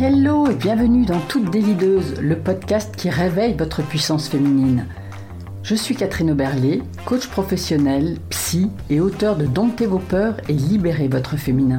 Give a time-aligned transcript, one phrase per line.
[0.00, 4.86] Hello et bienvenue dans Toute Délideuse, le podcast qui réveille votre puissance féminine.
[5.64, 11.08] Je suis Catherine Oberlé, coach professionnel, psy et auteur de Dompter vos peurs et libérer
[11.08, 11.78] votre féminin.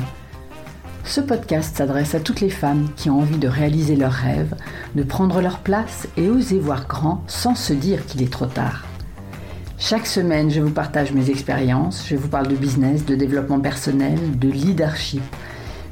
[1.05, 4.53] Ce podcast s'adresse à toutes les femmes qui ont envie de réaliser leurs rêves,
[4.95, 8.83] de prendre leur place et oser voir grand sans se dire qu'il est trop tard.
[9.77, 14.37] Chaque semaine, je vous partage mes expériences, je vous parle de business, de développement personnel,
[14.37, 15.23] de leadership.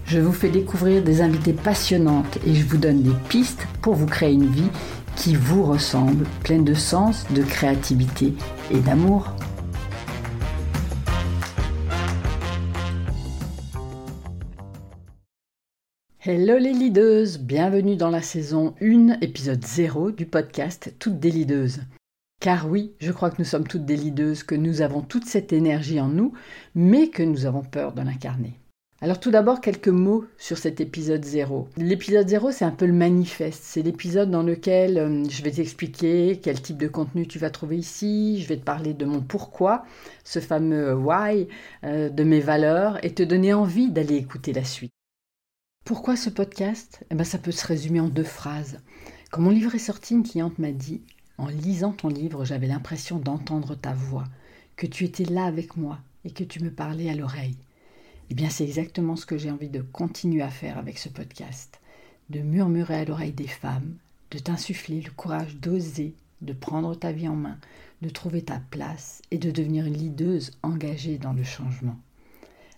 [0.08, 4.06] Je vous fais découvrir des invités passionnantes et je vous donne des pistes pour vous
[4.06, 4.70] créer une vie
[5.18, 8.34] qui vous ressemble, pleine de sens, de créativité
[8.72, 9.36] et d'amour.
[16.22, 21.82] Hello les leaders, bienvenue dans la saison 1, épisode 0 du podcast Toutes des leaders.
[22.40, 25.52] Car oui, je crois que nous sommes toutes des leaders, que nous avons toute cette
[25.52, 26.32] énergie en nous,
[26.76, 28.58] mais que nous avons peur de l'incarner.
[29.00, 31.70] Alors tout d'abord, quelques mots sur cet épisode 0.
[31.78, 33.62] L'épisode 0, c'est un peu le manifeste.
[33.64, 37.78] C'est l'épisode dans lequel euh, je vais t'expliquer quel type de contenu tu vas trouver
[37.78, 39.86] ici, je vais te parler de mon pourquoi,
[40.24, 41.48] ce fameux why,
[41.84, 44.94] euh, de mes valeurs, et te donner envie d'aller écouter la suite.
[45.86, 47.06] Pourquoi ce podcast?
[47.12, 48.80] Eh ben, Ça peut se résumer en deux phrases.
[49.30, 51.04] Quand mon livre est sorti, une cliente m'a dit
[51.38, 54.24] en lisant ton livre, j'avais l'impression d'entendre ta voix,
[54.76, 57.58] que tu étais là avec moi et que tu me parlais à l'oreille.
[58.30, 61.80] Eh bien, c'est exactement ce que j'ai envie de continuer à faire avec ce podcast,
[62.30, 63.96] de murmurer à l'oreille des femmes,
[64.32, 67.58] de t'insuffler le courage d'oser, de prendre ta vie en main,
[68.02, 71.98] de trouver ta place et de devenir une leaduse engagée dans le changement.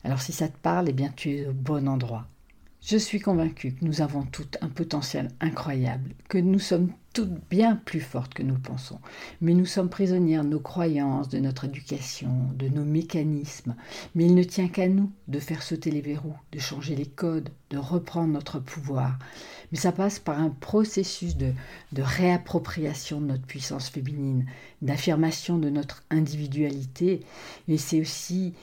[0.03, 2.27] Alors si ça te parle, eh bien tu es au bon endroit.
[2.81, 7.75] Je suis convaincue que nous avons toutes un potentiel incroyable, que nous sommes toutes bien
[7.75, 8.99] plus fortes que nous pensons.
[9.41, 13.75] Mais nous sommes prisonnières de nos croyances, de notre éducation, de nos mécanismes.
[14.15, 17.49] Mais il ne tient qu'à nous de faire sauter les verrous, de changer les codes,
[17.69, 19.17] de reprendre notre pouvoir.
[19.71, 21.53] Mais ça passe par un processus de,
[21.91, 24.45] de réappropriation de notre puissance féminine,
[24.81, 27.21] d'affirmation de notre individualité.
[27.67, 28.53] Mais c'est aussi,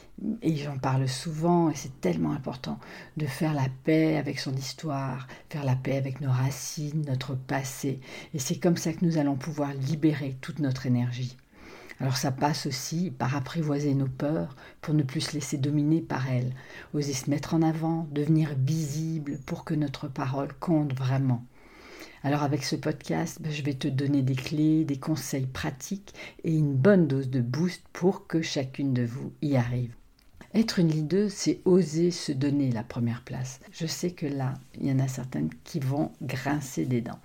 [0.43, 2.81] et j'en parle souvent, et c'est tellement important,
[3.17, 8.01] de faire la paix avec son histoire, faire la paix avec nos racines, notre passé.
[8.37, 11.39] Et c'est comme ça que nous allons pouvoir libérer toute notre énergie.
[12.01, 16.31] Alors ça passe aussi par apprivoiser nos peurs pour ne plus se laisser dominer par
[16.31, 16.53] elles,
[16.93, 21.47] oser se mettre en avant, devenir visible pour que notre parole compte vraiment.
[22.25, 26.13] Alors avec ce podcast, ben, je vais te donner des clés, des conseils pratiques
[26.45, 29.95] et une bonne dose de boost pour que chacune de vous y arrive.
[30.57, 33.61] Être une leader, c'est oser se donner la première place.
[33.73, 37.19] Je sais que là, il y en a certaines qui vont grincer des dents.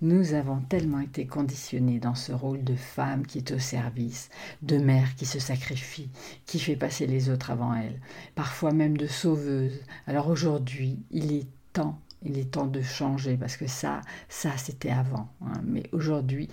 [0.00, 4.30] Nous avons tellement été conditionnés dans ce rôle de femme qui est au service,
[4.62, 6.08] de mère qui se sacrifie,
[6.46, 8.00] qui fait passer les autres avant elle,
[8.36, 9.80] parfois même de sauveuse.
[10.06, 14.90] Alors aujourd'hui, il est temps, il est temps de changer parce que ça, ça c'était
[14.90, 15.28] avant.
[15.44, 15.62] Hein.
[15.64, 16.48] Mais aujourd'hui,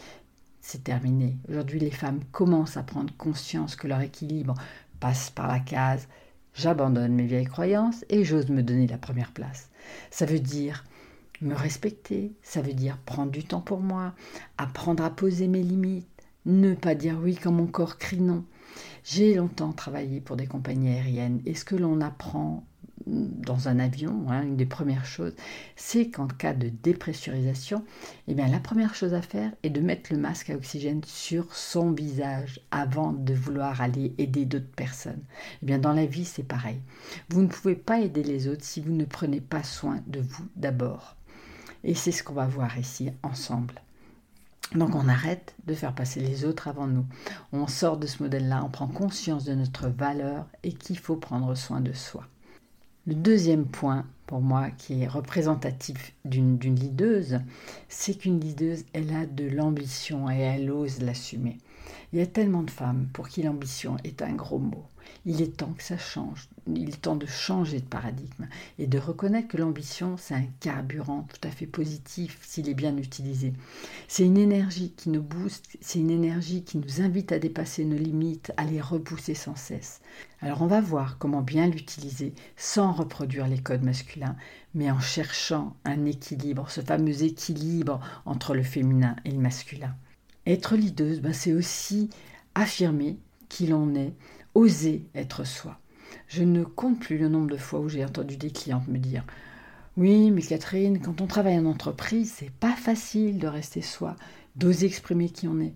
[0.59, 1.37] c'est terminé.
[1.47, 4.55] Aujourd'hui, les femmes commencent à prendre conscience que leur équilibre
[4.99, 6.07] passe par la case
[6.55, 9.69] j'abandonne mes vieilles croyances et j'ose me donner la première place.
[10.09, 10.83] Ça veut dire
[11.41, 14.13] me respecter, ça veut dire prendre du temps pour moi,
[14.57, 16.07] apprendre à poser mes limites,
[16.45, 18.45] ne pas dire oui quand mon corps crie non.
[19.03, 22.63] J'ai longtemps travaillé pour des compagnies aériennes et ce que l'on apprend
[23.07, 25.33] dans un avion, hein, une des premières choses,
[25.75, 27.83] c'est qu'en cas de dépressurisation,
[28.27, 31.53] eh bien, la première chose à faire est de mettre le masque à oxygène sur
[31.53, 35.23] son visage avant de vouloir aller aider d'autres personnes.
[35.61, 36.81] Eh bien, dans la vie, c'est pareil.
[37.29, 40.47] Vous ne pouvez pas aider les autres si vous ne prenez pas soin de vous
[40.55, 41.15] d'abord.
[41.83, 43.81] Et c'est ce qu'on va voir ici ensemble.
[44.73, 47.05] Donc on arrête de faire passer les autres avant nous.
[47.53, 51.53] On sort de ce modèle-là, on prend conscience de notre valeur et qu'il faut prendre
[51.53, 52.25] soin de soi.
[53.07, 57.39] Le deuxième point pour moi qui est représentatif d'une leaduse,
[57.87, 61.59] c'est qu'une leaduse, elle a de l'ambition et elle ose l'assumer.
[62.11, 64.85] Il y a tellement de femmes pour qui l'ambition est un gros mot.
[65.25, 66.49] Il est temps que ça change.
[66.67, 68.47] Il est temps de changer de paradigme
[68.79, 72.95] et de reconnaître que l'ambition, c'est un carburant tout à fait positif s'il est bien
[72.97, 73.53] utilisé.
[74.07, 77.97] C'est une énergie qui nous booste, c'est une énergie qui nous invite à dépasser nos
[77.97, 80.01] limites, à les repousser sans cesse.
[80.41, 84.35] Alors on va voir comment bien l'utiliser sans reproduire les codes masculins,
[84.73, 89.95] mais en cherchant un équilibre, ce fameux équilibre entre le féminin et le masculin.
[90.45, 92.09] Être leaduse, ben, c'est aussi
[92.53, 93.17] affirmer
[93.49, 94.13] qui l'on est,
[94.55, 95.77] oser être soi.
[96.27, 99.23] Je ne compte plus le nombre de fois où j'ai entendu des clientes me dire
[99.97, 104.15] Oui, mais Catherine, quand on travaille en entreprise, c'est pas facile de rester soi,
[104.55, 105.73] d'oser exprimer qui on est.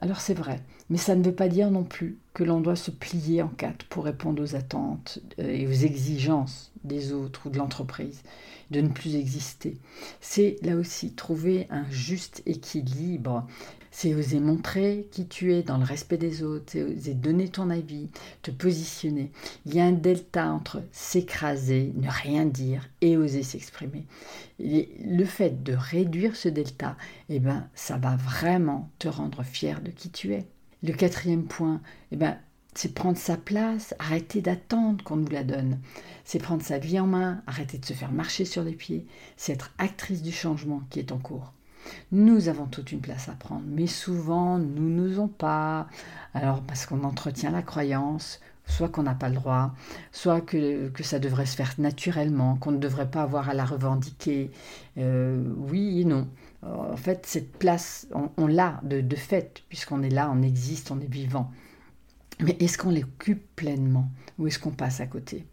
[0.00, 2.90] Alors c'est vrai, Mais ça ne veut pas dire non plus que l'on doit se
[2.90, 7.58] plier en quatre pour répondre aux attentes euh, et aux exigences des autres ou de
[7.58, 8.22] l'entreprise,
[8.70, 9.78] de ne plus exister.
[10.20, 13.46] C'est là aussi trouver un juste équilibre.
[13.98, 17.70] C'est oser montrer qui tu es dans le respect des autres, c'est oser donner ton
[17.70, 18.10] avis,
[18.42, 19.32] te positionner.
[19.64, 24.04] Il y a un delta entre s'écraser, ne rien dire et oser s'exprimer.
[24.58, 26.98] le fait de réduire ce delta,
[27.30, 30.44] eh ben, ça va vraiment te rendre fier de qui tu es.
[30.82, 31.80] Le quatrième point,
[32.12, 32.36] eh ben,
[32.74, 35.80] c'est prendre sa place, arrêter d'attendre qu'on nous la donne.
[36.26, 39.06] C'est prendre sa vie en main, arrêter de se faire marcher sur les pieds.
[39.38, 41.54] C'est être actrice du changement qui est en cours.
[42.12, 45.86] Nous avons toute une place à prendre, mais souvent nous n'osons pas.
[46.34, 49.74] Alors parce qu'on entretient la croyance, soit qu'on n'a pas le droit,
[50.12, 53.64] soit que, que, ça devrait se faire naturellement, qu'on ne devrait pas avoir à la
[53.64, 54.50] revendiquer.
[54.98, 56.28] Euh, oui et non.
[56.62, 61.00] En fait, cette place, on, l'a de, de fait, puisqu'on est là, on existe, on
[61.00, 61.52] est vivant.
[62.40, 65.46] Mais est-ce qu'on l'occupe pleinement ou est-ce qu'on passe à côté?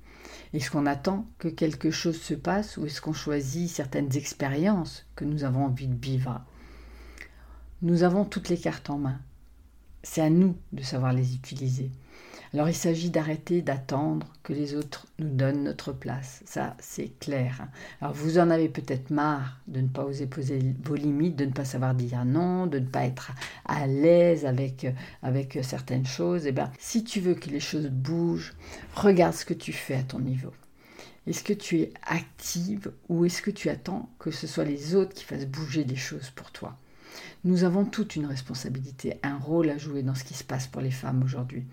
[0.54, 5.26] Est-ce qu'on attend que quelque chose se passe ou est-ce qu'on choisit certaines expériences que
[5.26, 6.44] nous avons envie de vivre?
[7.82, 9.20] Nous avons toutes les cartes en main.
[10.04, 11.92] C'est à nous de savoir les utiliser.
[12.54, 16.44] Alors il s'agit d'arrêter d'attendre que les autres nous donnent notre place.
[16.46, 17.68] Ça, c'est clair.
[18.00, 21.52] Alors vous en avez peut-être marre de ne pas oser poser vos limites, de ne
[21.52, 23.32] pas savoir dire non, de ne pas être
[23.66, 24.86] à l'aise avec,
[25.24, 26.46] avec certaines choses.
[26.46, 28.54] Eh bien, si tu veux que les choses bougent,
[28.94, 30.54] regarde ce que tu fais à ton niveau.
[31.26, 35.16] Est-ce que tu es active ou est-ce que tu attends que ce soit les autres
[35.16, 36.78] qui fassent bouger des choses pour toi?
[37.44, 40.82] Nous avons toute une responsabilité, un rôle à jouer dans ce qui se passe pour
[40.82, 41.66] les femmes aujourd'hui.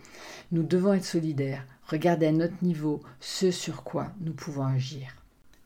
[0.52, 5.16] Nous devons être solidaires, regarder à notre niveau ce sur quoi nous pouvons agir.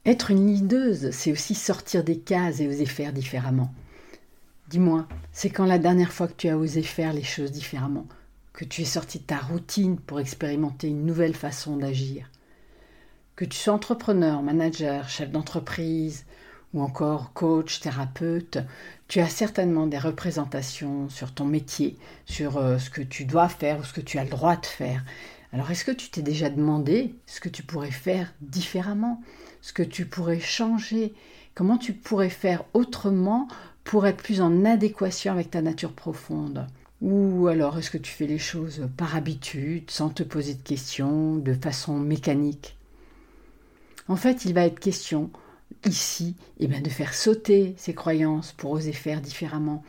[0.07, 3.73] Être une leaduse, c'est aussi sortir des cases et oser faire différemment.
[4.69, 8.07] Dis-moi, c'est quand la dernière fois que tu as osé faire les choses différemment,
[8.53, 12.31] que tu es sorti de ta routine pour expérimenter une nouvelle façon d'agir?
[13.37, 16.25] Que tu sois entrepreneur, manager, chef d'entreprise,
[16.75, 18.59] ou encore coach, thérapeute,
[19.07, 23.79] tu as certainement des représentations sur ton métier, sur euh, ce que tu dois faire
[23.79, 25.05] ou ce que tu as le droit de faire.
[25.53, 29.23] Alors est-ce que tu t'es déjà demandé ce que tu pourrais faire différemment,
[29.63, 31.15] ce que tu pourrais changer,
[31.55, 33.47] comment tu pourrais faire autrement
[33.85, 36.67] pour être plus en adéquation avec ta nature profonde?
[37.01, 41.37] Ou alors est-ce que tu fais les choses par habitude, sans te poser de questions,
[41.37, 42.77] de façon mécanique?
[44.09, 45.31] En fait, il va être question
[45.85, 49.83] ici, eh bien, de faire sauter ses croyances pour oser faire différemment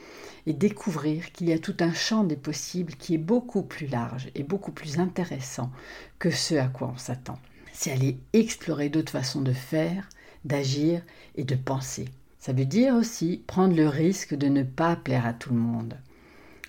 [0.45, 4.29] et découvrir qu'il y a tout un champ des possibles qui est beaucoup plus large
[4.35, 5.71] et beaucoup plus intéressant
[6.19, 7.39] que ce à quoi on s'attend.
[7.73, 10.07] C'est aller explorer d'autres façons de faire,
[10.45, 11.01] d'agir
[11.35, 12.05] et de penser.
[12.39, 15.97] Ça veut dire aussi prendre le risque de ne pas plaire à tout le monde.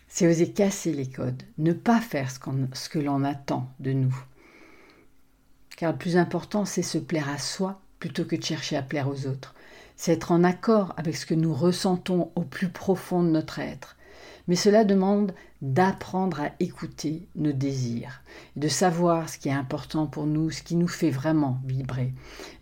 [0.08, 2.38] C'est oser casser les codes, ne pas faire ce,
[2.72, 4.16] ce que l'on attend de nous.
[5.76, 9.08] Car le plus important, c'est se plaire à soi plutôt que de chercher à plaire
[9.08, 9.54] aux autres.
[9.96, 13.96] C'est être en accord avec ce que nous ressentons au plus profond de notre être.
[14.48, 15.32] Mais cela demande
[15.62, 18.22] d'apprendre à écouter nos désirs,
[18.56, 22.12] de savoir ce qui est important pour nous, ce qui nous fait vraiment vibrer.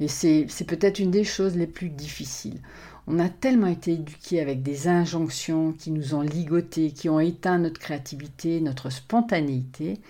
[0.01, 2.61] Et c'est peut-être une des choses les plus difficiles.
[3.07, 7.59] On a tellement été éduqués avec des injonctions qui nous ont ligotés, qui ont éteint
[7.59, 10.01] notre créativité, notre spontanéité.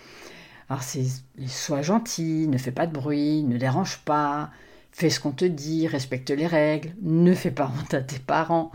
[0.69, 1.05] Alors c'est
[1.47, 4.49] sois gentil, ne fais pas de bruit, ne dérange pas,
[4.97, 8.71] Fais ce qu'on te dit, respecte les règles, ne fais pas honte à tes parents.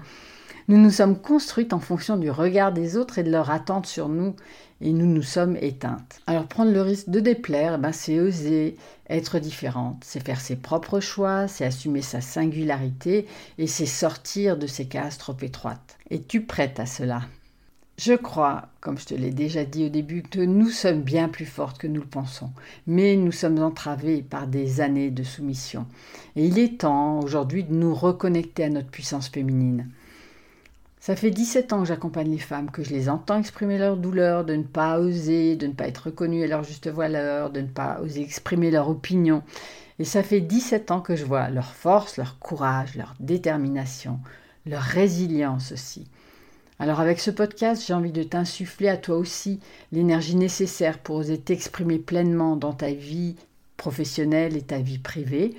[0.68, 4.10] Nous nous sommes construites en fonction du regard des autres et de leur attente sur
[4.10, 4.36] nous,
[4.82, 6.20] et nous nous sommes éteintes.
[6.26, 8.76] Alors prendre le risque de déplaire, ben, c'est oser
[9.08, 14.66] être différente, c'est faire ses propres choix, c'est assumer sa singularité, et c'est sortir de
[14.66, 15.96] ces cases trop étroites.
[16.10, 17.22] Es-tu prête à cela?
[18.00, 21.44] Je crois, comme je te l'ai déjà dit au début, que nous sommes bien plus
[21.44, 22.48] fortes que nous le pensons,
[22.86, 25.86] mais nous sommes entravés par des années de soumission.
[26.34, 29.86] Et il est temps aujourd'hui de nous reconnecter à notre puissance féminine.
[30.98, 34.46] Ça fait 17 ans que j'accompagne les femmes, que je les entends exprimer leur douleur,
[34.46, 37.66] de ne pas oser, de ne pas être reconnues à leur juste valeur, de ne
[37.66, 39.42] pas oser exprimer leur opinion.
[39.98, 44.20] Et ça fait 17 ans que je vois leur force, leur courage, leur détermination,
[44.64, 46.06] leur résilience aussi.
[46.80, 49.60] Alors avec ce podcast, j'ai envie de t'insuffler à toi aussi
[49.92, 53.36] l'énergie nécessaire pour oser t'exprimer pleinement dans ta vie
[53.76, 55.54] professionnelle et ta vie privée,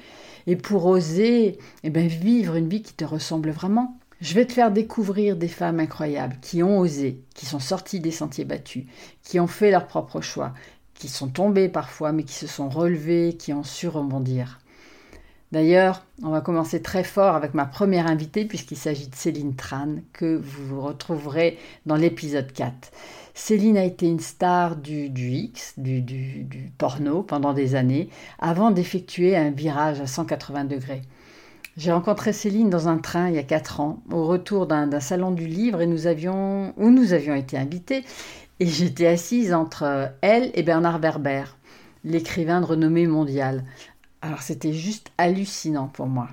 [0.47, 3.99] et pour oser eh bien, vivre une vie qui te ressemble vraiment.
[4.19, 8.09] Je vais te faire découvrir des femmes incroyables qui ont osé, qui sont sorties des
[8.09, 8.85] sentiers battus,
[9.21, 10.55] qui ont fait leur propre choix,
[10.95, 14.60] qui sont tombées parfois, mais qui se sont relevées, qui ont su rebondir.
[15.51, 19.95] D'ailleurs, on va commencer très fort avec ma première invitée puisqu'il s'agit de Céline Tran
[20.13, 22.91] que vous retrouverez dans l'épisode 4.
[23.33, 29.35] Céline a été une star du, X, du, du, porno pendant des années, avant d'effectuer
[29.35, 31.01] un virage à 180 degrés.
[31.77, 35.31] J'ai rencontré Céline dans un train il y a 4 ans, au retour d'un salon
[35.31, 38.03] du livre, où nous avions été invités,
[38.59, 41.43] et j'étais assise entre elle et Bernard Werber,
[42.03, 43.63] l'écrivain de renommée mondiale.
[44.21, 46.29] Alors c'était juste hallucinant pour moi.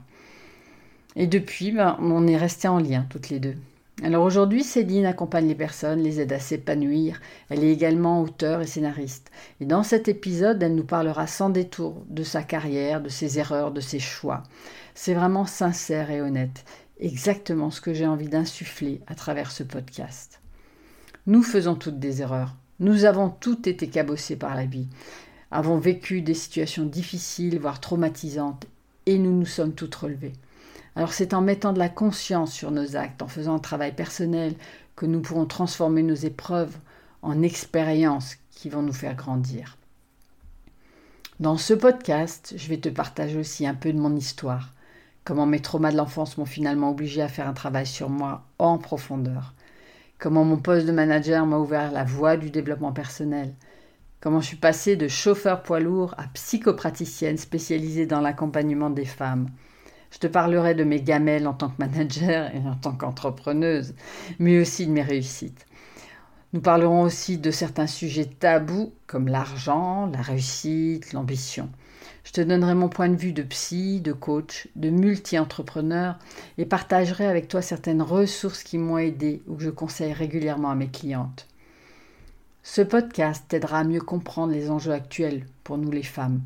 [1.16, 3.57] Et depuis, ben, on est restés en lien toutes les deux.
[4.04, 7.21] Alors aujourd'hui, Céline accompagne les personnes, les aide à s'épanouir.
[7.49, 9.33] Elle est également auteure et scénariste.
[9.61, 13.73] Et dans cet épisode, elle nous parlera sans détour de sa carrière, de ses erreurs,
[13.73, 14.45] de ses choix.
[14.95, 16.64] C'est vraiment sincère et honnête.
[17.00, 20.40] Exactement ce que j'ai envie d'insuffler à travers ce podcast.
[21.26, 22.54] Nous faisons toutes des erreurs.
[22.78, 24.87] Nous avons toutes été cabossées par la vie,
[25.50, 28.67] avons vécu des situations difficiles, voire traumatisantes,
[29.07, 30.35] et nous nous sommes toutes relevées.
[30.97, 34.55] Alors c'est en mettant de la conscience sur nos actes, en faisant un travail personnel,
[34.97, 36.76] que nous pourrons transformer nos épreuves
[37.23, 39.76] en expériences qui vont nous faire grandir.
[41.40, 44.75] Dans ce podcast, je vais te partager aussi un peu de mon histoire,
[45.23, 48.76] comment mes traumas de l'enfance m'ont finalement obligé à faire un travail sur moi en
[48.78, 49.55] profondeur,
[50.19, 53.55] comment mon poste de manager m'a ouvert la voie du développement personnel,
[54.21, 59.49] comment je suis passée de chauffeur poids lourd à psychopraticienne spécialisée dans l'accompagnement des femmes,
[60.11, 63.95] je te parlerai de mes gamelles en tant que manager et en tant qu'entrepreneuse,
[64.39, 65.67] mais aussi de mes réussites.
[66.55, 71.69] Nous parlerons aussi de certains sujets tabous comme l'argent, la réussite, l'ambition.
[72.25, 76.19] Je te donnerai mon point de vue de psy, de coach, de multi-entrepreneur
[76.57, 80.75] et partagerai avec toi certaines ressources qui m'ont aidé ou que je conseille régulièrement à
[80.75, 81.47] mes clientes.
[82.71, 86.43] Ce podcast t'aidera à mieux comprendre les enjeux actuels pour nous les femmes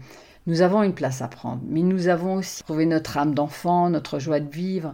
[0.46, 4.18] nous avons une place à prendre, mais nous avons aussi trouvé notre âme d'enfant, notre
[4.18, 4.90] joie de vivre,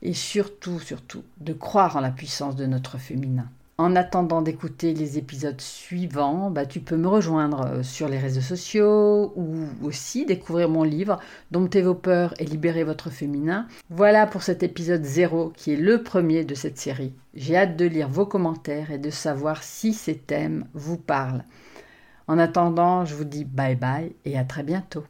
[0.00, 3.48] et surtout, surtout, de croire en la puissance de notre féminin.
[3.78, 8.40] En attendant d'écouter les épisodes suivants, bah, tu peux me rejoindre euh, sur les réseaux
[8.40, 11.18] sociaux ou aussi découvrir mon livre
[11.50, 13.66] Domptez vos peurs et libérez votre féminin.
[13.90, 17.12] Voilà pour cet épisode 0 qui est le premier de cette série.
[17.34, 21.44] J'ai hâte de lire vos commentaires et de savoir si ces thèmes vous parlent.
[22.28, 25.04] En attendant, je vous dis bye bye et à très bientôt.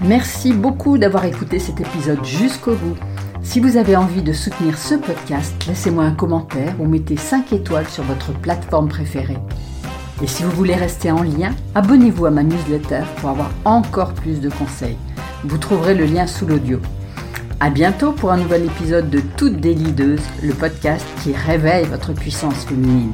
[0.00, 2.96] Merci beaucoup d'avoir écouté cet épisode jusqu'au bout.
[3.42, 7.88] Si vous avez envie de soutenir ce podcast, laissez-moi un commentaire ou mettez 5 étoiles
[7.88, 9.38] sur votre plateforme préférée.
[10.22, 14.40] Et si vous voulez rester en lien, abonnez-vous à ma newsletter pour avoir encore plus
[14.40, 14.98] de conseils.
[15.44, 16.78] Vous trouverez le lien sous l'audio.
[17.58, 22.12] À bientôt pour un nouvel épisode de Toutes des Leaders, le podcast qui réveille votre
[22.12, 23.12] puissance féminine.